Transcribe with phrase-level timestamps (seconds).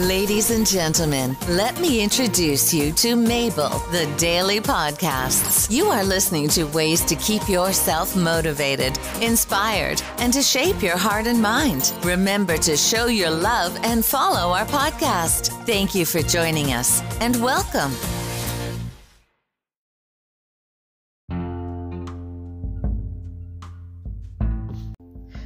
[0.00, 5.70] Ladies and gentlemen, let me introduce you to Mabel, the Daily Podcasts.
[5.70, 11.26] You are listening to ways to keep yourself motivated, inspired, and to shape your heart
[11.26, 11.94] and mind.
[12.02, 15.48] Remember to show your love and follow our podcast.
[15.64, 17.92] Thank you for joining us and welcome.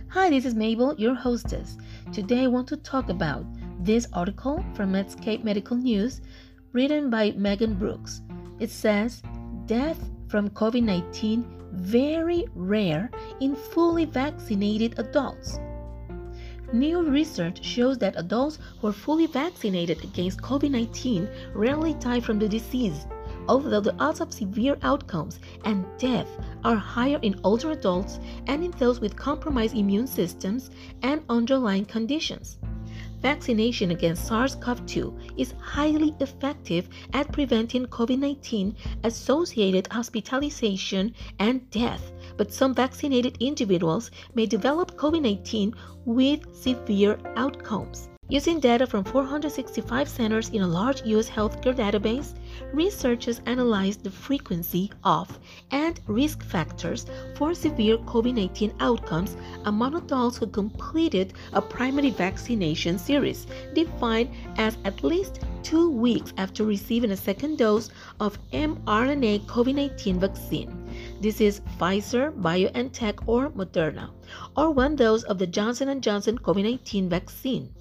[0.08, 1.78] Hi, this is Mabel, your hostess.
[2.12, 3.46] Today I want to talk about
[3.84, 6.20] this article from Medscape Medical News
[6.72, 8.20] written by Megan Brooks.
[8.58, 9.22] It says,
[9.66, 13.10] Death from COVID 19 very rare
[13.40, 15.58] in fully vaccinated adults.
[16.72, 22.38] New research shows that adults who are fully vaccinated against COVID 19 rarely die from
[22.38, 23.06] the disease,
[23.48, 26.28] although the odds of severe outcomes and death
[26.64, 30.70] are higher in older adults and in those with compromised immune systems
[31.02, 32.58] and underlying conditions.
[33.22, 41.68] Vaccination against SARS CoV 2 is highly effective at preventing COVID 19 associated hospitalization and
[41.70, 48.09] death, but some vaccinated individuals may develop COVID 19 with severe outcomes.
[48.30, 51.28] Using data from 465 centers in a large U.S.
[51.28, 52.34] healthcare database,
[52.72, 55.40] researchers analyzed the frequency of
[55.72, 63.00] and risk factors for severe COVID 19 outcomes among adults who completed a primary vaccination
[63.00, 69.74] series, defined as at least two weeks after receiving a second dose of mRNA COVID
[69.74, 70.70] 19 vaccine.
[71.20, 74.10] This is Pfizer, BioNTech, or Moderna,
[74.56, 77.74] or one dose of the Johnson & Johnson COVID-19 vaccine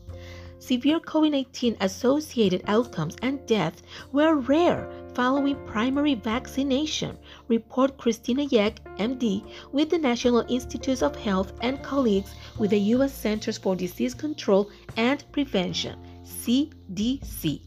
[0.60, 8.84] severe COVID 19 associated outcomes and death were rare following primary vaccination, report Christina Yek,
[8.98, 13.14] MD, with the National Institutes of Health and colleagues with the U.S.
[13.14, 17.62] Centers for Disease Control and Prevention, CDC.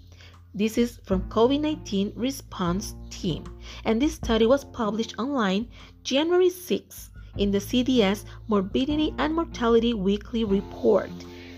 [0.54, 3.44] This is from COVID 19 response team,
[3.84, 5.68] and this study was published online
[6.04, 11.10] January 6 in the CDC's Morbidity and Mortality Weekly Report.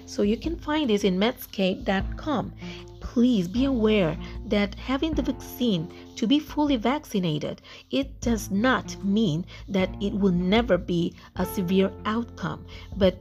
[0.07, 2.53] So you can find this in medscape.com.
[3.01, 4.17] Please be aware
[4.47, 10.33] that having the vaccine to be fully vaccinated, it does not mean that it will
[10.33, 12.67] never be a severe outcome,
[12.97, 13.17] but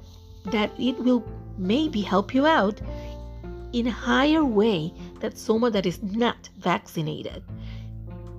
[0.45, 1.23] that it will
[1.57, 2.81] maybe help you out
[3.71, 7.44] in a higher way than someone that is not vaccinated.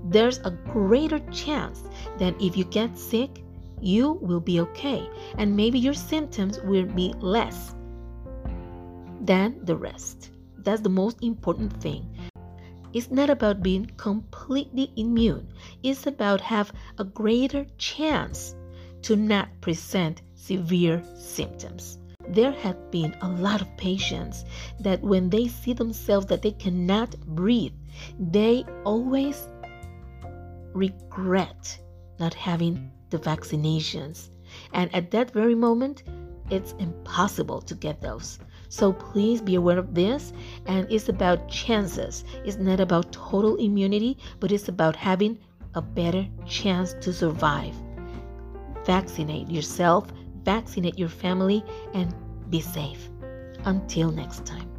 [0.05, 1.83] There's a greater chance
[2.19, 3.43] that if you get sick,
[3.81, 7.75] you will be okay, and maybe your symptoms will be less
[9.25, 10.31] than the rest.
[10.59, 12.09] That's the most important thing.
[12.93, 15.49] It's not about being completely immune.
[15.83, 18.55] It's about have a greater chance
[19.03, 21.99] to not present severe symptoms.
[22.29, 24.45] There have been a lot of patients
[24.81, 27.75] that when they see themselves that they cannot breathe,
[28.19, 29.49] they always
[30.73, 31.79] regret
[32.19, 34.31] not having the vaccinations.
[34.73, 36.05] And at that very moment,
[36.51, 38.39] it's impossible to get those.
[38.69, 40.33] So please be aware of this.
[40.67, 42.25] And it's about chances.
[42.45, 45.39] It's not about total immunity, but it's about having
[45.75, 47.75] a better chance to survive.
[48.85, 50.13] Vaccinate yourself,
[50.45, 51.65] vaccinate your family,
[51.95, 52.15] and
[52.51, 53.09] be safe.
[53.65, 54.74] Until next time.